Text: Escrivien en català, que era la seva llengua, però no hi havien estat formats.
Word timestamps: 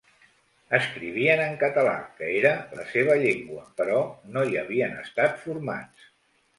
Escrivien 0.77 1.41
en 1.43 1.53
català, 1.65 1.93
que 2.17 2.31
era 2.39 2.55
la 2.79 2.87
seva 2.95 3.21
llengua, 3.27 3.69
però 3.83 4.03
no 4.35 4.47
hi 4.53 4.61
havien 4.67 5.01
estat 5.07 5.43
formats. 5.49 6.15